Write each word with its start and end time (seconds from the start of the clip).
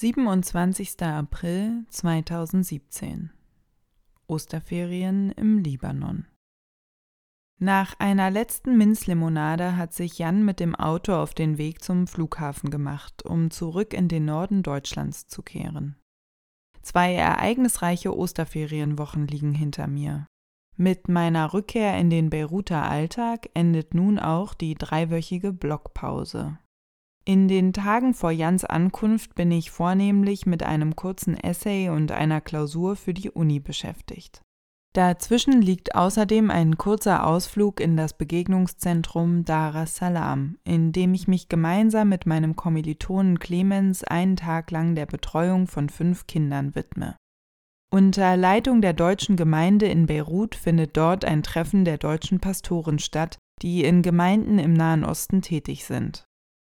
27. 0.00 1.02
April 1.02 1.84
2017 1.88 3.32
Osterferien 4.28 5.32
im 5.32 5.58
Libanon 5.58 6.28
Nach 7.58 7.98
einer 7.98 8.30
letzten 8.30 8.78
Minzlimonade 8.78 9.76
hat 9.76 9.92
sich 9.92 10.20
Jan 10.20 10.44
mit 10.44 10.60
dem 10.60 10.76
Auto 10.76 11.14
auf 11.14 11.34
den 11.34 11.58
Weg 11.58 11.82
zum 11.82 12.06
Flughafen 12.06 12.70
gemacht, 12.70 13.24
um 13.24 13.50
zurück 13.50 13.92
in 13.92 14.06
den 14.06 14.24
Norden 14.24 14.62
Deutschlands 14.62 15.26
zu 15.26 15.42
kehren. 15.42 15.96
Zwei 16.80 17.14
ereignisreiche 17.14 18.16
Osterferienwochen 18.16 19.26
liegen 19.26 19.52
hinter 19.52 19.88
mir. 19.88 20.28
Mit 20.76 21.08
meiner 21.08 21.52
Rückkehr 21.52 21.98
in 21.98 22.08
den 22.08 22.30
Beiruter 22.30 22.88
Alltag 22.88 23.50
endet 23.54 23.94
nun 23.94 24.20
auch 24.20 24.54
die 24.54 24.76
dreiwöchige 24.76 25.52
Blockpause. 25.52 26.56
In 27.28 27.46
den 27.46 27.74
Tagen 27.74 28.14
vor 28.14 28.30
Jans 28.30 28.64
Ankunft 28.64 29.34
bin 29.34 29.50
ich 29.50 29.70
vornehmlich 29.70 30.46
mit 30.46 30.62
einem 30.62 30.96
kurzen 30.96 31.36
Essay 31.36 31.90
und 31.90 32.10
einer 32.10 32.40
Klausur 32.40 32.96
für 32.96 33.12
die 33.12 33.30
Uni 33.30 33.60
beschäftigt. 33.60 34.40
Dazwischen 34.94 35.60
liegt 35.60 35.94
außerdem 35.94 36.50
ein 36.50 36.78
kurzer 36.78 37.26
Ausflug 37.26 37.80
in 37.80 37.98
das 37.98 38.16
Begegnungszentrum 38.16 39.44
Dar 39.44 39.74
es 39.74 39.96
Salaam, 39.96 40.56
in 40.64 40.92
dem 40.92 41.12
ich 41.12 41.28
mich 41.28 41.50
gemeinsam 41.50 42.08
mit 42.08 42.24
meinem 42.24 42.56
Kommilitonen 42.56 43.38
Clemens 43.38 44.04
einen 44.04 44.36
Tag 44.36 44.70
lang 44.70 44.94
der 44.94 45.04
Betreuung 45.04 45.66
von 45.66 45.90
fünf 45.90 46.26
Kindern 46.26 46.74
widme. 46.74 47.14
Unter 47.92 48.38
Leitung 48.38 48.80
der 48.80 48.94
deutschen 48.94 49.36
Gemeinde 49.36 49.84
in 49.84 50.06
Beirut 50.06 50.54
findet 50.54 50.96
dort 50.96 51.26
ein 51.26 51.42
Treffen 51.42 51.84
der 51.84 51.98
deutschen 51.98 52.40
Pastoren 52.40 52.98
statt, 52.98 53.36
die 53.60 53.84
in 53.84 54.00
Gemeinden 54.00 54.58
im 54.58 54.72
Nahen 54.72 55.04
Osten 55.04 55.42
tätig 55.42 55.84
sind. 55.84 56.24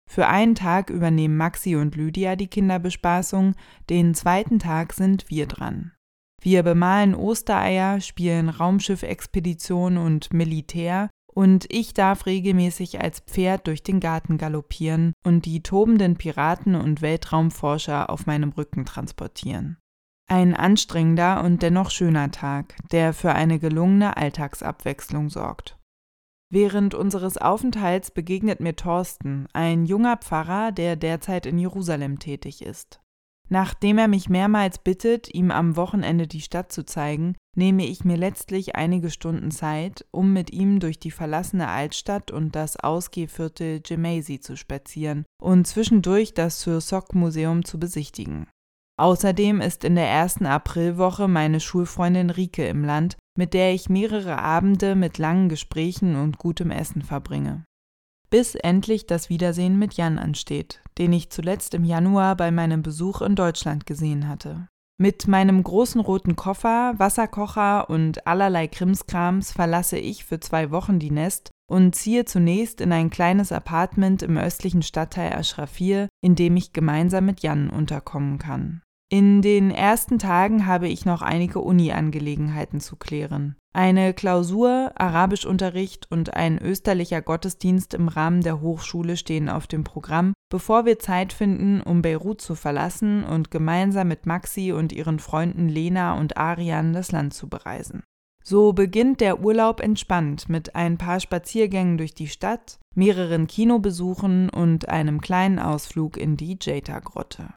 Für 0.09 0.27
einen 0.27 0.55
Tag 0.55 0.89
übernehmen 0.89 1.37
Maxi 1.37 1.77
und 1.77 1.95
Lydia 1.95 2.35
die 2.35 2.49
Kinderbespaßung, 2.49 3.55
den 3.91 4.15
zweiten 4.15 4.59
Tag 4.59 4.95
sind 4.95 5.29
wir 5.29 5.47
dran. 5.47 5.93
Wir 6.41 6.63
bemalen 6.63 7.15
Ostereier, 7.15 8.01
spielen 8.01 8.49
Raumschiffexpedition 8.49 9.99
und 9.99 10.33
Militär 10.33 11.11
und 11.35 11.67
ich 11.69 11.95
darf 11.95 12.27
regelmäßig 12.27 13.01
als 13.01 13.21
Pferd 13.21 13.67
durch 13.67 13.83
den 13.83 14.01
Garten 14.01 14.39
galoppieren 14.39 15.13
und 15.25 15.45
die 15.45 15.63
tobenden 15.63 16.17
Piraten 16.17 16.75
und 16.75 17.03
Weltraumforscher 17.03 18.09
auf 18.09 18.27
meinem 18.27 18.51
Rücken 18.51 18.87
transportieren. 18.87 19.77
Ein 20.31 20.55
anstrengender 20.55 21.43
und 21.45 21.63
dennoch 21.63 21.91
schöner 21.91 22.31
Tag, 22.31 22.77
der 22.93 23.13
für 23.13 23.35
eine 23.35 23.59
gelungene 23.59 24.17
Alltagsabwechslung 24.17 25.29
sorgt. 25.29 25.78
Während 26.51 26.95
unseres 26.95 27.37
Aufenthalts 27.37 28.11
begegnet 28.11 28.61
mir 28.61 28.75
Thorsten, 28.75 29.49
ein 29.53 29.85
junger 29.85 30.17
Pfarrer, 30.17 30.73
der 30.73 30.97
derzeit 30.97 31.45
in 31.45 31.59
Jerusalem 31.59 32.19
tätig 32.19 32.63
ist. 32.63 33.01
Nachdem 33.51 33.97
er 33.99 34.09
mich 34.09 34.29
mehrmals 34.29 34.79
bittet, 34.79 35.33
ihm 35.33 35.51
am 35.51 35.77
Wochenende 35.77 36.27
die 36.27 36.43
Stadt 36.43 36.71
zu 36.71 36.85
zeigen, 36.85 37.35
nehme 37.57 37.87
ich 37.87 38.05
mir 38.05 38.17
letztlich 38.17 38.77
einige 38.77 39.11
Stunden 39.11 39.51
Zeit, 39.51 40.07
um 40.11 40.33
mit 40.33 40.53
ihm 40.53 40.81
durch 40.81 40.99
die 40.99 41.11
verlassene 41.11 41.69
Altstadt 41.69 42.31
und 42.31 42.55
das 42.55 42.77
Ausgehviertel 42.77 43.81
Gemasi 43.81 44.41
zu 44.41 44.57
spazieren 44.57 45.25
und 45.43 45.67
zwischendurch 45.67 46.35
das 46.35 46.61
Sur-Soc-Museum 46.61 47.65
zu 47.65 47.79
besichtigen. 47.79 48.47
Außerdem 48.99 49.61
ist 49.61 49.85
in 49.85 49.95
der 49.95 50.09
ersten 50.09 50.45
Aprilwoche 50.45 51.29
meine 51.29 51.61
Schulfreundin 51.61 52.31
Rike 52.31 52.67
im 52.67 52.85
Land, 52.85 53.17
mit 53.39 53.55
der 53.55 53.73
ich 53.73 53.89
mehrere 53.89 54.39
Abende 54.39 54.97
mit 54.97 55.19
langen 55.19 55.49
Gesprächen 55.49 56.17
und 56.17 56.39
gutem 56.39 56.73
Essen 56.73 57.03
verbringe. 57.03 57.65
Bis 58.29 58.57
endlich 58.57 59.07
das 59.07 59.31
Wiedersehen 59.31 59.79
mit 59.79 59.95
Jan 59.95 60.19
ansteht, 60.19 60.83
den 60.99 61.13
ich 61.13 61.31
zuletzt 61.31 61.75
im 61.75 61.85
Januar 61.85 62.37
bei 62.37 62.51
meinem 62.51 62.83
Besuch 62.83 63.23
in 63.23 63.37
Deutschland 63.37 63.87
gesehen 63.87 64.29
hatte. 64.29 64.67
Mit 65.01 65.29
meinem 65.29 65.63
großen 65.63 66.01
roten 66.01 66.35
Koffer, 66.35 66.95
Wasserkocher 66.99 67.89
und 67.89 68.27
allerlei 68.27 68.67
Krimskrams 68.67 69.53
verlasse 69.53 69.97
ich 69.97 70.25
für 70.25 70.41
zwei 70.41 70.73
Wochen 70.73 70.99
die 70.99 71.13
Nest 71.13 71.51
und 71.71 71.95
ziehe 71.95 72.25
zunächst 72.25 72.81
in 72.81 72.93
ein 72.93 73.11
kleines 73.11 73.53
Apartment 73.53 74.25
im 74.25 74.37
östlichen 74.37 74.83
Stadtteil 74.83 75.33
Ashrafir, 75.33 76.09
in 76.21 76.35
dem 76.35 76.57
ich 76.57 76.73
gemeinsam 76.73 77.27
mit 77.27 77.41
Jan 77.41 77.71
unterkommen 77.71 78.39
kann. 78.39 78.83
In 79.11 79.41
den 79.41 79.71
ersten 79.71 80.19
Tagen 80.19 80.67
habe 80.67 80.87
ich 80.87 81.07
noch 81.07 81.23
einige 81.23 81.61
Uni-Angelegenheiten 81.61 82.79
zu 82.79 82.97
klären. 82.97 83.57
Eine 83.75 84.13
Klausur, 84.13 84.93
Arabischunterricht 84.97 86.11
und 86.11 86.35
ein 86.35 86.59
österlicher 86.59 87.23
Gottesdienst 87.23 87.95
im 87.95 88.09
Rahmen 88.09 88.43
der 88.43 88.61
Hochschule 88.61 89.17
stehen 89.17 89.49
auf 89.49 89.67
dem 89.67 89.83
Programm, 89.83 90.35
bevor 90.51 90.85
wir 90.85 90.99
Zeit 90.99 91.33
finden, 91.33 91.81
um 91.81 92.03
Beirut 92.03 92.43
zu 92.43 92.55
verlassen 92.55 93.25
und 93.25 93.51
gemeinsam 93.51 94.09
mit 94.09 94.27
Maxi 94.27 94.73
und 94.73 94.93
ihren 94.93 95.21
Freunden 95.21 95.71
Lena 95.71 96.19
und 96.19 96.37
Arian 96.37 96.93
das 96.93 97.11
Land 97.11 97.33
zu 97.33 97.49
bereisen. 97.49 98.03
So 98.45 98.75
beginnt 98.75 99.23
der 99.23 99.41
Urlaub 99.41 99.81
entspannt 99.81 100.51
mit 100.51 100.75
ein 100.75 100.99
paar 100.99 101.21
Spaziergängen 101.21 101.97
durch 101.97 102.15
die 102.15 102.29
Stadt, 102.29 102.79
mehreren 102.95 103.47
Kinobesuchen 103.47 104.51
und 104.51 104.91
einem 104.91 105.23
kleinen 105.23 105.59
Ausflug 105.59 106.19
in 106.19 106.37
die 106.37 106.59
Jeta-Grotte. 106.61 107.55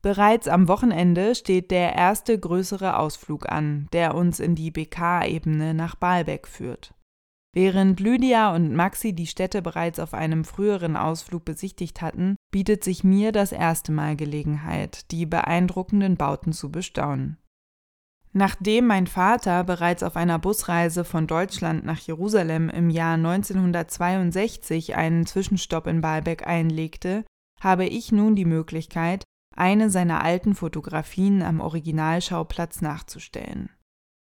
Bereits 0.00 0.46
am 0.46 0.68
Wochenende 0.68 1.34
steht 1.34 1.70
der 1.70 1.94
erste 1.94 2.38
größere 2.38 2.98
Ausflug 2.98 3.50
an, 3.50 3.88
der 3.92 4.14
uns 4.14 4.38
in 4.38 4.54
die 4.54 4.70
BK-Ebene 4.70 5.74
nach 5.74 5.96
Baalbek 5.96 6.46
führt. 6.46 6.94
Während 7.52 7.98
Lydia 7.98 8.54
und 8.54 8.74
Maxi 8.74 9.12
die 9.12 9.26
Städte 9.26 9.62
bereits 9.62 9.98
auf 9.98 10.14
einem 10.14 10.44
früheren 10.44 10.96
Ausflug 10.96 11.44
besichtigt 11.44 12.02
hatten, 12.02 12.36
bietet 12.52 12.84
sich 12.84 13.02
mir 13.02 13.32
das 13.32 13.50
erste 13.50 13.90
Mal 13.90 14.14
Gelegenheit, 14.14 15.10
die 15.10 15.26
beeindruckenden 15.26 16.16
Bauten 16.16 16.52
zu 16.52 16.70
bestaunen. 16.70 17.38
Nachdem 18.32 18.86
mein 18.86 19.06
Vater 19.06 19.64
bereits 19.64 20.02
auf 20.02 20.14
einer 20.14 20.38
Busreise 20.38 21.02
von 21.02 21.26
Deutschland 21.26 21.84
nach 21.84 21.98
Jerusalem 21.98 22.68
im 22.68 22.90
Jahr 22.90 23.14
1962 23.14 24.94
einen 24.94 25.26
Zwischenstopp 25.26 25.86
in 25.86 26.02
Baalbek 26.02 26.46
einlegte, 26.46 27.24
habe 27.60 27.86
ich 27.86 28.12
nun 28.12 28.36
die 28.36 28.44
Möglichkeit, 28.44 29.24
eine 29.58 29.90
seiner 29.90 30.22
alten 30.22 30.54
Fotografien 30.54 31.42
am 31.42 31.60
Originalschauplatz 31.60 32.80
nachzustellen. 32.80 33.70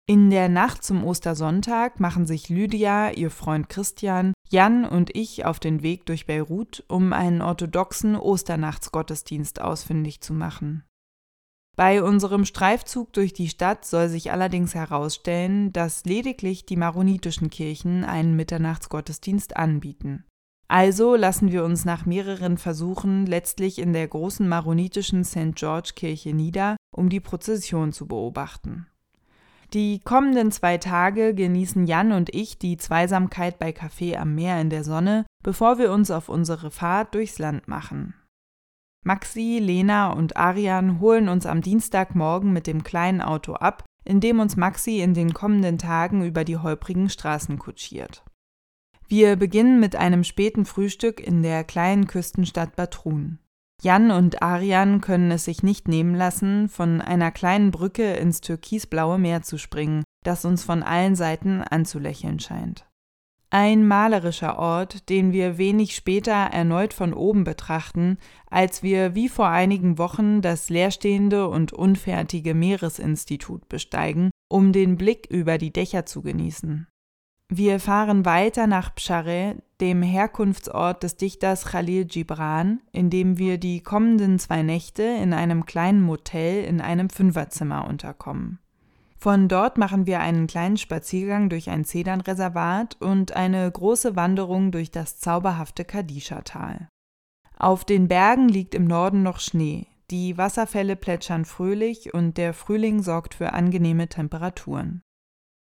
In 0.07 0.31
der 0.31 0.49
Nacht 0.49 0.83
zum 0.83 1.05
Ostersonntag 1.05 2.01
machen 2.01 2.27
sich 2.27 2.49
Lydia, 2.49 3.11
ihr 3.13 3.31
Freund 3.31 3.69
Christian, 3.69 4.33
Jan 4.49 4.85
und 4.85 5.15
ich 5.15 5.45
auf 5.45 5.61
den 5.61 5.83
Weg 5.85 6.05
durch 6.07 6.27
Beirut, 6.27 6.85
um 6.89 7.13
einen 7.13 7.43
orthodoxen 7.43 8.17
Osternachtsgottesdienst 8.17 9.61
ausfindig 9.61 10.21
zu 10.21 10.35
machen. 10.35 10.85
Bei 11.77 12.03
unserem 12.03 12.45
Streifzug 12.45 13.13
durch 13.13 13.33
die 13.33 13.49
Stadt 13.49 13.85
soll 13.85 14.09
sich 14.09 14.33
allerdings 14.33 14.75
herausstellen, 14.75 15.73
dass 15.73 16.05
lediglich 16.05 16.67
die 16.67 16.77
maronitischen 16.77 17.49
Kirchen 17.49 18.05
einen 18.05 18.35
Mitternachtsgottesdienst 18.35 19.57
anbieten. 19.57 20.25
Also 20.71 21.17
lassen 21.17 21.51
wir 21.51 21.65
uns 21.65 21.85
nach 21.85 22.07
mehreren 22.07 22.57
Versuchen 22.57 23.27
letztlich 23.27 23.81
in 23.81 23.93
der 23.93 24.07
großen 24.07 24.49
maronitischen 24.49 25.25
St. 25.25 25.57
George 25.57 25.95
Kirche 25.97 26.33
nieder, 26.33 26.77
um 26.95 27.09
die 27.09 27.19
Prozession 27.19 27.93
zu 27.93 28.07
beobachten. 28.07 28.87
Die 29.75 29.99
kommenden 29.99 30.53
zwei 30.53 30.79
Tage 30.79 31.35
genießen 31.35 31.89
Jan 31.89 32.13
und 32.13 32.33
ich 32.33 32.57
die 32.57 32.77
Zweisamkeit 32.77 33.59
bei 33.59 33.73
Kaffee 33.73 34.17
am 34.17 34.37
Meer 34.37 34.61
in 34.61 34.71
der 34.71 34.85
Sonne, 34.85 35.27
bevor 35.43 35.79
wir 35.79 35.91
uns 35.91 36.13
auf 36.13 36.29
unsere 36.29 36.71
Fahrt 36.71 37.17
durchs 37.17 37.41
Land 37.41 37.67
machen. 37.67 38.15
Maxi, 39.03 39.59
Lena 39.61 40.13
und 40.13 40.37
Arian 40.37 41.01
holen 41.01 41.29
uns 41.29 41.47
am 41.47 41.63
Dienstagmorgen 41.63 42.53
mit 42.53 42.69
dem 42.69 42.85
kleinen 42.85 43.23
Auto 43.23 43.55
ab, 43.55 43.83
in 44.05 44.21
dem 44.21 44.39
uns 44.39 44.57
Maxi 44.57 45.01
in 45.01 45.15
den 45.15 45.35
kommenden 45.35 45.79
Tagen 45.79 46.25
über 46.25 46.45
die 46.45 46.59
holprigen 46.59 47.09
Straßen 47.09 47.59
kutschiert. 47.59 48.23
Wir 49.13 49.35
beginnen 49.35 49.81
mit 49.81 49.97
einem 49.97 50.23
späten 50.23 50.65
Frühstück 50.65 51.19
in 51.19 51.43
der 51.43 51.65
kleinen 51.65 52.07
Küstenstadt 52.07 52.77
Batrun. 52.77 53.41
Jan 53.83 54.13
und 54.13 54.41
Arian 54.41 55.01
können 55.01 55.33
es 55.33 55.47
sich 55.47 55.65
nicht 55.65 55.89
nehmen 55.89 56.15
lassen, 56.15 56.69
von 56.69 57.01
einer 57.01 57.33
kleinen 57.33 57.73
Brücke 57.73 58.13
ins 58.13 58.41
türkisblaue 58.41 59.19
Meer 59.19 59.43
zu 59.43 59.59
springen, 59.59 60.05
das 60.23 60.45
uns 60.45 60.63
von 60.63 60.85
allen 60.85 61.17
Seiten 61.17 61.61
anzulächeln 61.61 62.39
scheint. 62.39 62.87
Ein 63.51 63.85
malerischer 63.85 64.61
Ort, 64.61 65.09
den 65.09 65.33
wir 65.33 65.59
wenig 65.59 65.97
später 65.97 66.31
erneut 66.33 66.95
von 66.95 67.13
oben 67.13 67.43
betrachten, 67.43 68.17
als 68.47 68.85
wir 68.85 69.17
wie 69.17 69.29
vor 69.29 69.49
einigen 69.49 69.99
Wochen 69.99 70.41
das 70.41 70.71
leerstehende 70.71 71.49
und 71.49 71.73
unfertige 71.73 72.55
Meeresinstitut 72.55 73.69
besteigen, 73.69 74.31
um 74.49 74.73
den 74.73 74.97
Blick 74.97 75.27
über 75.31 75.59
die 75.59 75.73
Dächer 75.73 76.07
zu 76.07 76.23
genießen. 76.23 76.87
Wir 77.53 77.81
fahren 77.81 78.25
weiter 78.25 78.69
nach 78.69 78.95
Pschare, 78.95 79.57
dem 79.81 80.03
Herkunftsort 80.03 81.03
des 81.03 81.17
Dichters 81.17 81.65
Khalil 81.65 82.05
Gibran, 82.05 82.81
in 82.93 83.11
dem 83.11 83.39
wir 83.39 83.59
die 83.59 83.83
kommenden 83.83 84.39
zwei 84.39 84.63
Nächte 84.63 85.03
in 85.03 85.33
einem 85.33 85.67
kleinen 85.67 86.01
Motel 86.01 86.65
in 86.65 86.81
einem 86.81 87.11
Fünferzimmer 87.11 87.89
unterkommen. 87.89 88.61
Von 89.19 89.49
dort 89.49 89.79
machen 89.79 90.07
wir 90.07 90.21
einen 90.21 90.47
kleinen 90.47 90.77
Spaziergang 90.77 91.49
durch 91.49 91.71
ein 91.71 91.85
Zedernreservat 91.85 92.97
und 93.01 93.35
eine 93.35 93.69
große 93.69 94.15
Wanderung 94.15 94.71
durch 94.71 94.93
das 94.93 95.19
zauberhafte 95.19 95.85
Kadischa-Tal. 95.85 96.89
Auf 97.59 97.85
den 97.85 98.07
Bergen 98.07 98.49
liegt 98.49 98.77
im 98.77 98.87
Norden 98.87 99.25
noch 99.25 99.41
Schnee, 99.41 99.89
Die 100.13 100.39
Wasserfälle 100.39 100.95
plätschern 100.95 101.45
fröhlich 101.45 102.15
und 102.15 102.39
der 102.39 102.55
Frühling 102.55 103.03
sorgt 103.03 103.35
für 103.35 103.53
angenehme 103.55 104.09
Temperaturen. 104.09 105.03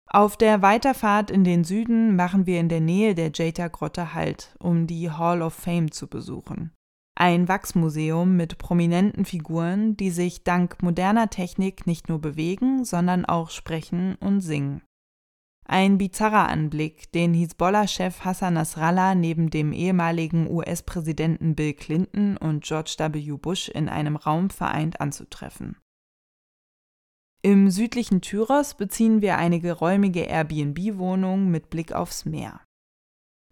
Auf 0.07 0.37
der 0.37 0.61
Weiterfahrt 0.61 1.31
in 1.31 1.43
den 1.43 1.63
Süden 1.63 2.15
machen 2.15 2.45
wir 2.45 2.59
in 2.59 2.69
der 2.69 2.81
Nähe 2.81 3.15
der 3.15 3.31
Jeta-Grotte 3.33 4.13
Halt, 4.13 4.55
um 4.59 4.85
die 4.85 5.09
Hall 5.09 5.41
of 5.41 5.53
Fame 5.53 5.91
zu 5.91 6.07
besuchen. 6.07 6.71
Ein 7.15 7.47
Wachsmuseum 7.47 8.35
mit 8.35 8.57
prominenten 8.57 9.25
Figuren, 9.25 9.95
die 9.95 10.09
sich 10.09 10.43
dank 10.43 10.81
moderner 10.81 11.29
Technik 11.29 11.85
nicht 11.85 12.09
nur 12.09 12.19
bewegen, 12.19 12.85
sondern 12.85 13.25
auch 13.25 13.49
sprechen 13.49 14.15
und 14.15 14.41
singen. 14.41 14.81
Ein 15.65 15.97
bizarrer 15.97 16.49
Anblick, 16.49 17.11
den 17.13 17.33
Hisbollah-Chef 17.33 18.25
Hassan 18.25 18.55
Nasrallah 18.55 19.15
neben 19.15 19.49
dem 19.49 19.71
ehemaligen 19.71 20.49
US-Präsidenten 20.49 21.55
Bill 21.55 21.73
Clinton 21.73 22.35
und 22.35 22.63
George 22.63 22.95
W. 22.97 23.37
Bush 23.37 23.69
in 23.69 23.87
einem 23.89 24.15
Raum 24.15 24.49
vereint 24.49 24.99
anzutreffen. 24.99 25.77
Im 27.45 27.69
südlichen 27.69 28.21
Tyros 28.21 28.73
beziehen 28.73 29.21
wir 29.21 29.37
einige 29.37 29.73
räumige 29.73 30.21
Airbnb-Wohnungen 30.21 31.51
mit 31.51 31.69
Blick 31.69 31.91
aufs 31.91 32.23
Meer. 32.23 32.61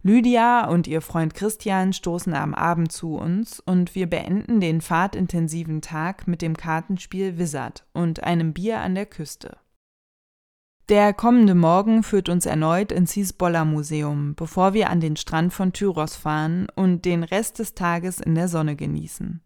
Lydia 0.01 0.69
und 0.69 0.87
ihr 0.87 1.01
Freund 1.01 1.33
Christian 1.33 1.91
stoßen 1.91 2.33
am 2.33 2.53
Abend 2.53 2.93
zu 2.93 3.17
uns 3.17 3.59
und 3.59 3.93
wir 3.93 4.09
beenden 4.09 4.61
den 4.61 4.79
fahrtintensiven 4.79 5.81
Tag 5.81 6.25
mit 6.25 6.41
dem 6.41 6.55
Kartenspiel 6.55 7.37
Wizard 7.37 7.85
und 7.91 8.23
einem 8.23 8.53
Bier 8.53 8.79
an 8.79 8.95
der 8.95 9.07
Küste. 9.07 9.57
Der 10.87 11.13
kommende 11.13 11.53
Morgen 11.53 12.01
führt 12.01 12.29
uns 12.29 12.45
erneut 12.45 12.93
ins 12.93 13.11
Hisbollah 13.11 13.65
Museum, 13.65 14.35
bevor 14.35 14.73
wir 14.73 14.89
an 14.89 15.01
den 15.01 15.17
Strand 15.17 15.51
von 15.51 15.73
Tyros 15.73 16.15
fahren 16.15 16.67
und 16.75 17.03
den 17.03 17.23
Rest 17.23 17.59
des 17.59 17.75
Tages 17.75 18.21
in 18.21 18.35
der 18.35 18.47
Sonne 18.47 18.77
genießen. 18.77 19.41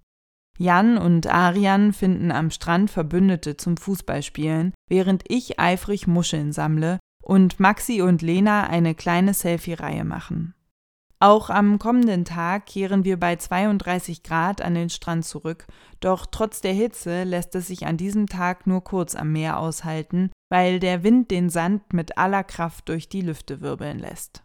Jan 0.57 0.97
und 0.97 1.27
Arian 1.27 1.91
finden 1.91 2.31
am 2.31 2.49
Strand 2.49 2.89
Verbündete 2.89 3.57
zum 3.57 3.77
Fußballspielen, 3.77 4.73
während 4.89 5.23
ich 5.27 5.59
eifrig 5.59 6.07
Muscheln 6.07 6.53
sammle 6.53 6.99
und 7.23 7.59
Maxi 7.59 8.01
und 8.01 8.21
Lena 8.21 8.67
eine 8.67 8.95
kleine 8.95 9.33
Selfie-Reihe 9.33 10.05
machen. 10.05 10.53
Auch 11.19 11.49
am 11.49 11.79
kommenden 11.79 12.23
Tag 12.23 12.67
kehren 12.67 13.03
wir 13.03 13.19
bei 13.19 13.35
32 13.35 14.21
Grad 14.21 14.61
an 14.61 14.75
den 14.75 14.89
Strand 14.89 15.25
zurück, 15.25 15.65
doch 15.99 16.25
trotz 16.25 16.61
der 16.61 16.73
Hitze 16.73 17.23
lässt 17.23 17.55
es 17.55 17.67
sich 17.67 17.87
an 17.87 17.97
diesem 17.97 18.27
Tag 18.27 18.67
nur 18.67 18.83
kurz 18.83 19.15
am 19.15 19.31
Meer 19.31 19.57
aushalten, 19.57 20.29
weil 20.49 20.79
der 20.79 21.03
Wind 21.03 21.31
den 21.31 21.49
Sand 21.49 21.93
mit 21.93 22.17
aller 22.17 22.43
Kraft 22.43 22.89
durch 22.89 23.09
die 23.09 23.21
Lüfte 23.21 23.61
wirbeln 23.61 23.97
lässt. 23.97 24.44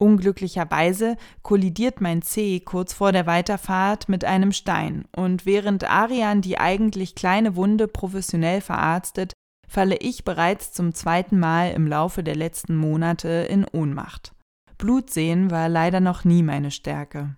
Unglücklicherweise 0.00 1.16
kollidiert 1.42 2.00
mein 2.00 2.22
Zeh 2.22 2.60
kurz 2.60 2.92
vor 2.92 3.12
der 3.12 3.26
Weiterfahrt 3.26 4.08
mit 4.08 4.24
einem 4.24 4.52
Stein, 4.52 5.06
und 5.16 5.46
während 5.46 5.88
Arian 5.88 6.40
die 6.40 6.58
eigentlich 6.58 7.14
kleine 7.14 7.56
Wunde 7.56 7.86
professionell 7.86 8.60
verarztet, 8.60 9.32
falle 9.68 9.96
ich 9.96 10.24
bereits 10.24 10.72
zum 10.72 10.94
zweiten 10.94 11.38
Mal 11.38 11.72
im 11.72 11.86
Laufe 11.86 12.22
der 12.22 12.36
letzten 12.36 12.76
Monate 12.76 13.28
in 13.28 13.64
Ohnmacht. 13.72 14.34
Blutsehen 14.78 15.50
war 15.50 15.68
leider 15.68 16.00
noch 16.00 16.24
nie 16.24 16.42
meine 16.42 16.70
Stärke. 16.70 17.36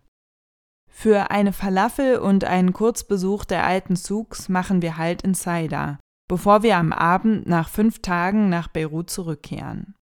Für 0.91 1.31
eine 1.31 1.53
Falafel 1.53 2.19
und 2.19 2.44
einen 2.44 2.73
Kurzbesuch 2.73 3.44
der 3.44 3.67
alten 3.67 3.97
Souks 3.97 4.49
machen 4.49 4.81
wir 4.81 4.97
Halt 4.97 5.23
in 5.23 5.35
Saida, 5.35 5.99
bevor 6.26 6.62
wir 6.62 6.79
am 6.79 6.93
Abend 6.93 7.47
nach 7.47 7.69
fünf 7.69 8.00
Tagen 8.00 8.49
nach 8.49 8.69
Beirut 8.69 9.11
zurückkehren. 9.11 9.94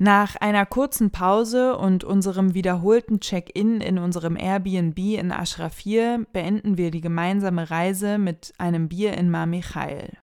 Nach 0.00 0.36
einer 0.36 0.64
kurzen 0.64 1.10
Pause 1.10 1.76
und 1.76 2.04
unserem 2.04 2.54
wiederholten 2.54 3.18
Check-in 3.18 3.80
in 3.80 3.98
unserem 3.98 4.36
Airbnb 4.36 4.96
in 4.96 5.32
Ashrafir 5.32 6.24
beenden 6.32 6.78
wir 6.78 6.92
die 6.92 7.00
gemeinsame 7.00 7.68
Reise 7.68 8.16
mit 8.16 8.52
einem 8.58 8.88
Bier 8.88 9.14
in 9.14 9.28
Mar 9.28 9.46
Michael. 9.46 10.16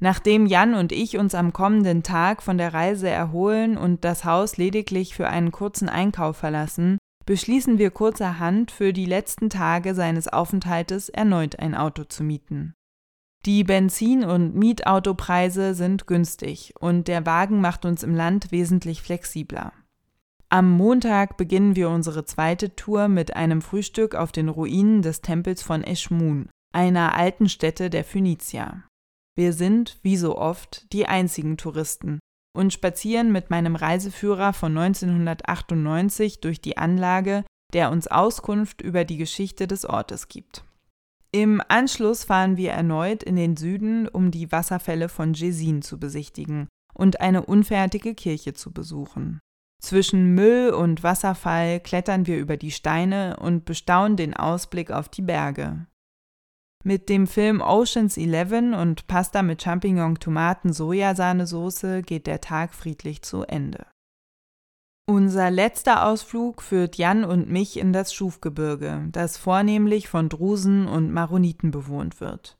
Nachdem 0.00 0.46
Jan 0.46 0.74
und 0.74 0.90
ich 0.90 1.16
uns 1.16 1.36
am 1.36 1.52
kommenden 1.52 2.02
Tag 2.02 2.42
von 2.42 2.58
der 2.58 2.74
Reise 2.74 3.08
erholen 3.08 3.78
und 3.78 4.04
das 4.04 4.24
Haus 4.24 4.56
lediglich 4.56 5.14
für 5.14 5.28
einen 5.28 5.52
kurzen 5.52 5.88
Einkauf 5.88 6.36
verlassen, 6.36 6.98
beschließen 7.24 7.78
wir 7.78 7.92
kurzerhand 7.92 8.72
für 8.72 8.92
die 8.92 9.06
letzten 9.06 9.48
Tage 9.48 9.94
seines 9.94 10.26
Aufenthaltes 10.26 11.08
erneut 11.08 11.60
ein 11.60 11.76
Auto 11.76 12.02
zu 12.02 12.24
mieten. 12.24 12.74
Die 13.46 13.62
Benzin- 13.62 14.24
und 14.24 14.54
Mietautopreise 14.54 15.74
sind 15.74 16.06
günstig 16.06 16.72
und 16.80 17.08
der 17.08 17.26
Wagen 17.26 17.60
macht 17.60 17.84
uns 17.84 18.02
im 18.02 18.14
Land 18.14 18.52
wesentlich 18.52 19.02
flexibler. 19.02 19.74
Am 20.48 20.70
Montag 20.70 21.36
beginnen 21.36 21.76
wir 21.76 21.90
unsere 21.90 22.24
zweite 22.24 22.74
Tour 22.74 23.08
mit 23.08 23.36
einem 23.36 23.60
Frühstück 23.60 24.14
auf 24.14 24.32
den 24.32 24.48
Ruinen 24.48 25.02
des 25.02 25.20
Tempels 25.20 25.62
von 25.62 25.84
Eschmun, 25.84 26.48
einer 26.72 27.14
alten 27.16 27.50
Stätte 27.50 27.90
der 27.90 28.04
Phönizier. 28.04 28.84
Wir 29.36 29.52
sind, 29.52 29.98
wie 30.02 30.16
so 30.16 30.38
oft, 30.38 30.90
die 30.94 31.06
einzigen 31.06 31.58
Touristen 31.58 32.20
und 32.56 32.72
spazieren 32.72 33.30
mit 33.30 33.50
meinem 33.50 33.76
Reiseführer 33.76 34.54
von 34.54 34.78
1998 34.78 36.40
durch 36.40 36.62
die 36.62 36.78
Anlage, 36.78 37.44
der 37.74 37.90
uns 37.90 38.06
Auskunft 38.06 38.80
über 38.80 39.04
die 39.04 39.18
Geschichte 39.18 39.66
des 39.66 39.84
Ortes 39.84 40.28
gibt. 40.28 40.64
Im 41.34 41.60
Anschluss 41.66 42.22
fahren 42.22 42.56
wir 42.56 42.70
erneut 42.70 43.24
in 43.24 43.34
den 43.34 43.56
Süden, 43.56 44.06
um 44.06 44.30
die 44.30 44.52
Wasserfälle 44.52 45.08
von 45.08 45.34
Jesin 45.34 45.82
zu 45.82 45.98
besichtigen 45.98 46.68
und 46.94 47.20
eine 47.20 47.44
unfertige 47.44 48.14
Kirche 48.14 48.54
zu 48.54 48.72
besuchen. 48.72 49.40
Zwischen 49.82 50.36
Müll 50.36 50.70
und 50.70 51.02
Wasserfall 51.02 51.80
klettern 51.80 52.28
wir 52.28 52.38
über 52.38 52.56
die 52.56 52.70
Steine 52.70 53.36
und 53.40 53.64
bestaunen 53.64 54.16
den 54.16 54.34
Ausblick 54.34 54.92
auf 54.92 55.08
die 55.08 55.22
Berge. 55.22 55.88
Mit 56.84 57.08
dem 57.08 57.26
Film 57.26 57.60
Oceans 57.60 58.16
11 58.16 58.78
und 58.78 59.08
Pasta 59.08 59.42
mit 59.42 59.60
Champignon, 59.60 60.20
Tomaten, 60.20 60.72
Sojasahnesoße 60.72 62.02
geht 62.02 62.28
der 62.28 62.42
Tag 62.42 62.72
friedlich 62.72 63.22
zu 63.22 63.42
Ende. 63.42 63.84
Unser 65.06 65.50
letzter 65.50 66.06
Ausflug 66.06 66.62
führt 66.62 66.96
Jan 66.96 67.24
und 67.24 67.50
mich 67.50 67.78
in 67.78 67.92
das 67.92 68.14
Schufgebirge, 68.14 69.06
das 69.12 69.36
vornehmlich 69.36 70.08
von 70.08 70.30
Drusen 70.30 70.88
und 70.88 71.12
Maroniten 71.12 71.70
bewohnt 71.70 72.20
wird. 72.20 72.56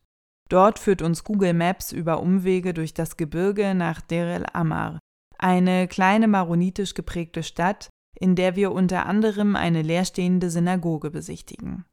Dort 0.51 0.79
führt 0.79 1.01
uns 1.01 1.25
Google 1.25 1.55
Maps 1.55 1.91
über 1.91 2.21
Umwege 2.21 2.75
durch 2.75 2.93
das 2.93 3.17
Gebirge 3.17 3.75
nach 3.75 4.03
Der 4.03 4.27
el 4.27 4.47
Amar, 4.53 4.99
eine 5.39 5.89
kleine 5.89 6.29
maronitisch 6.29 6.93
geprägte 6.93 7.43
Stadt, 7.43 7.89
in 8.15 8.37
der 8.37 8.57
wir 8.57 8.73
unter 8.73 9.07
anderem 9.07 9.57
eine 9.57 9.81
leerstehende 9.81 10.51
Synagoge 10.51 11.11
besichtigen. 11.11 11.87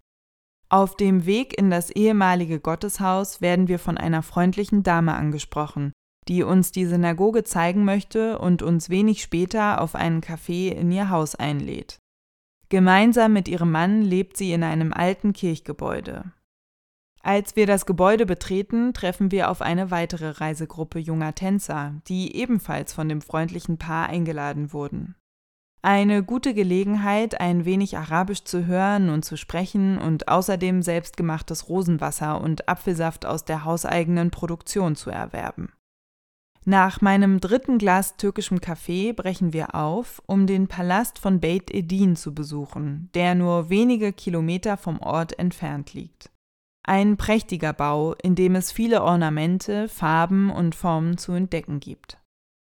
Auf 0.68 0.95
dem 0.98 1.25
Weg 1.25 1.57
in 1.57 1.69
das 1.69 1.89
ehemalige 1.89 2.59
Gotteshaus 2.59 3.39
werden 3.39 3.69
wir 3.69 3.80
von 3.80 3.98
einer 3.98 4.22
freundlichen 4.22 4.84
Dame 4.84 5.13
angesprochen, 5.13 5.93
die 6.28 6.44
uns 6.44 6.72
die 6.72 6.86
Synagoge 6.86 7.44
zeigen 7.44 7.86
möchte 7.86 8.40
und 8.40 8.62
uns 8.62 8.90
wenig 8.90 9.22
später 9.22 9.82
auf 9.82 9.96
einen 9.96 10.22
Café 10.22 10.72
in 10.72 10.92
ihr 10.92 11.10
Haus 11.10 11.36
einlädt. 11.36 12.00
Gemeinsam 12.70 13.34
mit 13.34 13.48
ihrem 13.48 13.72
Mann 13.72 14.01
lebt 14.01 14.38
sie 14.38 14.54
in 14.54 14.63
einem 14.63 14.94
alten 14.94 15.34
Kirchgebäude. 15.34 16.32
Als 17.24 17.56
wir 17.56 17.68
das 17.68 17.86
Gebäude 17.86 18.25
betreten, 18.25 18.94
treffen 18.94 19.32
wir 19.32 19.51
auf 19.51 19.62
eine 19.62 19.92
weitere 19.92 20.30
Reisegruppe 20.30 20.98
junger 20.98 21.36
Tänzer, 21.36 21.94
die 22.08 22.36
ebenfalls 22.36 22.94
von 22.94 23.10
dem 23.10 23.22
freundlichen 23.22 23.78
Paar 23.78 24.10
eingeladen 24.10 24.74
wurden. 24.74 25.16
Eine 25.84 26.24
gute 26.24 26.54
Gelegenheit, 26.54 27.40
ein 27.42 27.66
wenig 27.66 27.98
Arabisch 27.98 28.44
zu 28.44 28.68
hören 28.68 29.10
und 29.10 29.25
zu 29.25 29.36
sprechen 29.36 29.98
und 29.98 30.28
außerdem 30.28 30.84
selbstgemachtes 30.84 31.70
Rosenwasser 31.70 32.40
und 32.40 32.70
Apfelsaft 32.70 33.25
aus 33.25 33.46
der 33.46 33.66
hauseigenen 33.66 34.30
Produktion 34.30 34.96
zu 34.96 35.10
erwerben. 35.10 35.74
Nach 36.63 37.01
meinem 37.01 37.39
dritten 37.39 37.80
Glas 37.80 38.18
türkischem 38.18 38.62
Kaffee 38.62 39.13
brechen 39.13 39.51
wir 39.51 39.74
auf, 39.74 40.22
um 40.27 40.46
den 40.46 40.68
Palast 40.68 41.18
von 41.18 41.39
Beit 41.39 41.72
Edin 41.72 42.15
zu 42.15 42.36
besuchen, 42.36 43.10
der 43.15 43.34
nur 43.34 43.70
wenige 43.70 44.13
Kilometer 44.13 44.77
vom 44.77 45.00
Ort 45.00 45.39
entfernt 45.39 45.96
liegt. 45.96 46.30
Ein 46.84 47.18
prächtiger 47.18 47.74
Bau, 47.74 48.13
in 48.13 48.36
dem 48.36 48.53
es 48.56 48.72
viele 48.72 49.01
Ornamente, 49.01 49.88
Farben 49.88 50.51
und 50.51 50.75
Formen 50.75 51.18
zu 51.18 51.32
entdecken 51.32 51.80
gibt. 51.80 52.20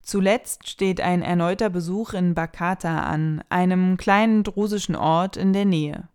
Zuletzt 0.02 0.70
steht 0.70 1.02
ein 1.02 1.22
erneuter 1.22 1.70
Besuch 1.70 2.14
in 2.14 2.36
Bakata 2.36 3.04
an, 3.04 3.44
einem 3.50 3.98
kleinen 3.98 4.44
drusischen 4.44 4.96
Ort 4.96 5.36
in 5.38 5.54
der 5.54 5.66
Nähe. 5.66 6.08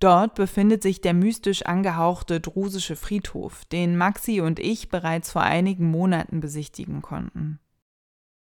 Dort 0.00 0.34
befindet 0.34 0.82
sich 0.82 1.02
der 1.02 1.12
mystisch 1.12 1.62
angehauchte 1.66 2.40
Drusische 2.40 2.96
Friedhof, 2.96 3.66
den 3.66 3.98
Maxi 3.98 4.40
und 4.40 4.58
ich 4.58 4.88
bereits 4.88 5.30
vor 5.30 5.42
einigen 5.42 5.90
Monaten 5.90 6.40
besichtigen 6.40 7.02
konnten. 7.02 7.60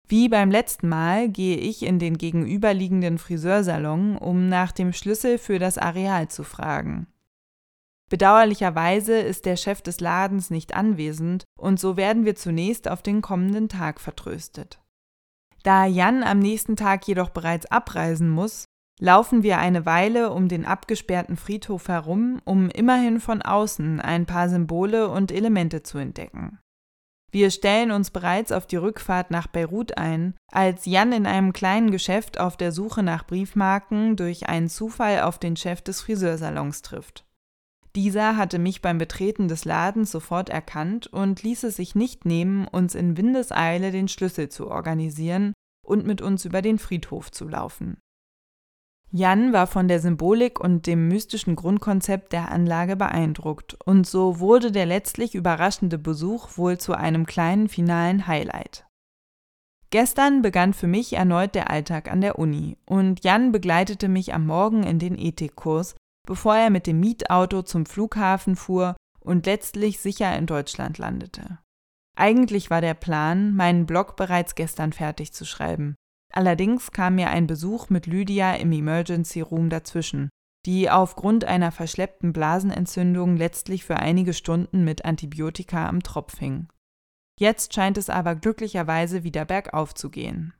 Wie 0.06 0.28
beim 0.28 0.50
letzten 0.50 0.88
Mal 0.88 1.28
gehe 1.28 1.56
ich 1.56 1.82
in 1.82 1.98
den 1.98 2.16
gegenüberliegenden 2.16 3.18
Friseursalon, 3.18 4.16
um 4.16 4.48
nach 4.48 4.70
dem 4.72 4.92
Schlüssel 4.92 5.36
für 5.36 5.58
das 5.58 5.76
Areal 5.76 6.28
zu 6.28 6.44
fragen. 6.44 7.08
Bedauerlicherweise 8.08 9.18
ist 9.18 9.44
der 9.44 9.56
Chef 9.56 9.82
des 9.82 10.00
Ladens 10.00 10.48
nicht 10.48 10.74
anwesend 10.74 11.44
und 11.58 11.78
so 11.78 11.96
werden 11.96 12.24
wir 12.24 12.36
zunächst 12.36 12.88
auf 12.88 13.02
den 13.02 13.20
kommenden 13.20 13.68
Tag 13.68 14.00
vertröstet. 14.00 14.80
Da 15.62 15.84
Jan 15.84 16.22
am 16.22 16.38
nächsten 16.38 16.76
Tag 16.76 17.06
jedoch 17.06 17.30
bereits 17.30 17.66
abreisen 17.66 18.30
muss, 18.30 18.67
laufen 18.98 19.42
wir 19.42 19.58
eine 19.58 19.86
Weile 19.86 20.30
um 20.30 20.48
den 20.48 20.64
abgesperrten 20.64 21.36
Friedhof 21.36 21.88
herum, 21.88 22.40
um 22.44 22.68
immerhin 22.70 23.20
von 23.20 23.42
außen 23.42 24.00
ein 24.00 24.26
paar 24.26 24.48
Symbole 24.48 25.08
und 25.08 25.32
Elemente 25.32 25.82
zu 25.82 25.98
entdecken. 25.98 26.58
Wir 27.30 27.50
stellen 27.50 27.90
uns 27.90 28.10
bereits 28.10 28.52
auf 28.52 28.66
die 28.66 28.76
Rückfahrt 28.76 29.30
nach 29.30 29.46
Beirut 29.48 29.98
ein, 29.98 30.34
als 30.50 30.86
Jan 30.86 31.12
in 31.12 31.26
einem 31.26 31.52
kleinen 31.52 31.90
Geschäft 31.90 32.40
auf 32.40 32.56
der 32.56 32.72
Suche 32.72 33.02
nach 33.02 33.26
Briefmarken 33.26 34.16
durch 34.16 34.48
einen 34.48 34.70
Zufall 34.70 35.20
auf 35.20 35.38
den 35.38 35.54
Chef 35.54 35.82
des 35.82 36.00
Friseursalons 36.00 36.80
trifft. 36.80 37.26
Dieser 37.94 38.36
hatte 38.36 38.58
mich 38.58 38.80
beim 38.80 38.96
Betreten 38.96 39.48
des 39.48 39.64
Ladens 39.64 40.10
sofort 40.10 40.48
erkannt 40.48 41.06
und 41.08 41.42
ließ 41.42 41.64
es 41.64 41.76
sich 41.76 41.94
nicht 41.94 42.24
nehmen, 42.24 42.66
uns 42.66 42.94
in 42.94 43.16
Windeseile 43.16 43.90
den 43.90 44.08
Schlüssel 44.08 44.48
zu 44.48 44.70
organisieren 44.70 45.52
und 45.84 46.06
mit 46.06 46.22
uns 46.22 46.44
über 46.44 46.62
den 46.62 46.78
Friedhof 46.78 47.30
zu 47.30 47.46
laufen. 47.48 47.98
Jan 49.10 49.54
war 49.54 49.66
von 49.66 49.88
der 49.88 50.00
Symbolik 50.00 50.60
und 50.60 50.86
dem 50.86 51.08
mystischen 51.08 51.56
Grundkonzept 51.56 52.32
der 52.32 52.50
Anlage 52.50 52.94
beeindruckt, 52.94 53.78
und 53.84 54.06
so 54.06 54.38
wurde 54.38 54.70
der 54.70 54.84
letztlich 54.84 55.34
überraschende 55.34 55.96
Besuch 55.96 56.58
wohl 56.58 56.76
zu 56.76 56.92
einem 56.92 57.24
kleinen 57.24 57.68
finalen 57.68 58.26
Highlight. 58.26 58.86
Gestern 59.90 60.42
begann 60.42 60.74
für 60.74 60.86
mich 60.86 61.14
erneut 61.14 61.54
der 61.54 61.70
Alltag 61.70 62.12
an 62.12 62.20
der 62.20 62.38
Uni, 62.38 62.76
und 62.84 63.24
Jan 63.24 63.50
begleitete 63.52 64.08
mich 64.08 64.34
am 64.34 64.46
Morgen 64.46 64.82
in 64.82 64.98
den 64.98 65.18
Ethikkurs, 65.18 65.96
bevor 66.26 66.56
er 66.56 66.68
mit 66.68 66.86
dem 66.86 67.00
Mietauto 67.00 67.62
zum 67.62 67.86
Flughafen 67.86 68.54
fuhr 68.54 68.94
und 69.20 69.46
letztlich 69.46 70.00
sicher 70.00 70.36
in 70.36 70.44
Deutschland 70.44 70.98
landete. 70.98 71.58
Eigentlich 72.14 72.68
war 72.68 72.82
der 72.82 72.94
Plan, 72.94 73.54
meinen 73.54 73.86
Blog 73.86 74.16
bereits 74.16 74.54
gestern 74.54 74.92
fertig 74.92 75.32
zu 75.32 75.46
schreiben, 75.46 75.94
Allerdings 76.38 76.92
kam 76.92 77.16
mir 77.16 77.30
ein 77.30 77.48
Besuch 77.48 77.90
mit 77.90 78.06
Lydia 78.06 78.54
im 78.54 78.70
Emergency 78.70 79.40
Room 79.40 79.70
dazwischen, 79.70 80.28
die 80.66 80.88
aufgrund 80.88 81.44
einer 81.44 81.72
verschleppten 81.72 82.32
Blasenentzündung 82.32 83.36
letztlich 83.36 83.84
für 83.84 83.96
einige 83.96 84.32
Stunden 84.32 84.84
mit 84.84 85.04
Antibiotika 85.04 85.88
am 85.88 86.00
Tropf 86.00 86.38
hing. 86.38 86.68
Jetzt 87.40 87.74
scheint 87.74 87.98
es 87.98 88.08
aber 88.08 88.36
glücklicherweise 88.36 89.24
wieder 89.24 89.46
bergauf 89.46 89.94
zu 89.94 90.10
gehen. 90.10 90.54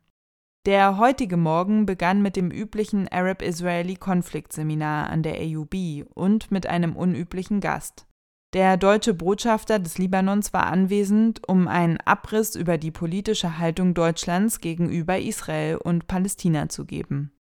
Der 0.67 0.99
heutige 0.99 1.37
Morgen 1.37 1.87
begann 1.87 2.23
mit 2.23 2.35
dem 2.35 2.51
üblichen 2.51 3.07
Arab-Israeli-Konfliktseminar 3.07 5.09
an 5.09 5.23
der 5.23 5.41
AUB 5.41 6.09
und 6.13 6.51
mit 6.51 6.67
einem 6.67 6.97
unüblichen 6.97 7.61
Gast. 7.61 8.08
Der 8.55 8.79
deutsche 8.79 9.13
Botschafter 9.13 9.79
des 9.79 9.99
Libanons 9.99 10.55
war 10.55 10.69
anwesend, 10.69 11.47
um 11.47 11.69
einen 11.69 11.99
Abriss 12.07 12.55
über 12.55 12.79
die 12.79 12.91
politische 12.91 13.59
Haltung 13.59 13.93
Deutschlands 13.93 14.61
gegenüber 14.61 15.19
Israel 15.19 15.77
und 15.77 16.07
Palästina 16.07 16.71
zu 16.71 16.87
geben. 16.87 17.33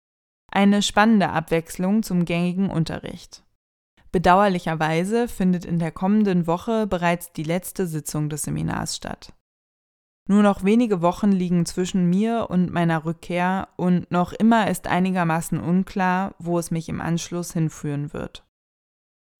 Eine 0.51 0.83
spannende 0.83 1.29
Abwechslung 1.29 2.03
zum 2.03 2.25
gängigen 2.25 2.71
Unterricht. 2.71 3.45
Bedauerlicherweise 4.11 5.29
findet 5.29 5.65
in 5.65 5.79
der 5.79 5.93
kommenden 5.93 6.49
Woche 6.49 6.89
bereits 6.89 7.33
die 7.33 7.43
letzte 7.43 7.87
Sitzung 7.87 8.29
des 8.29 8.43
Seminars 8.43 8.97
statt. 8.97 9.33
Nur 10.29 10.43
noch 10.43 10.65
wenige 10.65 11.03
Wochen 11.03 11.31
liegen 11.31 11.67
zwischen 11.67 12.11
mir 12.11 12.49
und 12.51 12.73
meiner 12.73 13.05
Rückkehr 13.05 13.69
und 13.77 14.11
noch 14.11 14.33
immer 14.33 14.69
ist 14.69 14.89
einigermaßen 14.89 15.61
unklar, 15.61 16.35
wo 16.39 16.59
es 16.59 16.73
mich 16.73 16.89
im 16.89 17.01
Anschluss 17.01 17.53
hinführen 17.53 18.13
wird. 18.13 18.46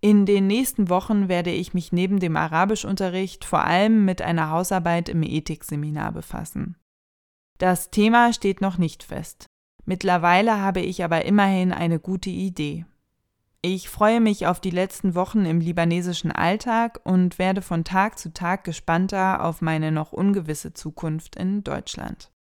In 0.07 0.25
den 0.25 0.47
nächsten 0.47 0.89
Wochen 0.89 1.29
werde 1.29 1.51
ich 1.51 1.75
mich 1.75 1.91
neben 1.91 2.21
dem 2.21 2.37
Arabischunterricht 2.37 3.45
vor 3.45 3.65
allem 3.65 4.05
mit 4.05 4.23
einer 4.23 4.51
Hausarbeit 4.51 5.09
im 5.09 5.25
Ethikseminar 5.25 6.13
befassen. 6.13 6.77
Das 7.59 7.91
Thema 7.91 8.33
steht 8.33 8.61
noch 8.61 8.79
nicht 8.79 9.03
fest. 9.03 9.47
Mittlerweile 9.85 10.61
habe 10.61 10.79
ich 10.79 11.03
aber 11.03 11.25
immerhin 11.25 11.73
eine 11.73 11.99
gute 11.99 12.31
Idee. 12.31 12.87
Ich 13.63 13.89
freue 13.89 14.21
mich 14.21 14.47
auf 14.47 14.61
die 14.61 14.71
letzten 14.71 15.17
Wochen 15.17 15.45
im 15.45 15.59
libanesischen 15.59 16.31
Alltag 16.31 17.01
und 17.03 17.41
werde 17.41 17.61
von 17.61 17.83
Tag 17.83 18.17
zu 18.17 18.33
Tag 18.33 18.63
gespannter 18.63 19.45
auf 19.45 19.61
meine 19.61 19.91
noch 19.91 20.13
ungewisse 20.13 20.73
Zukunft 20.73 21.35
in 21.35 21.65
Deutschland. 21.65 22.31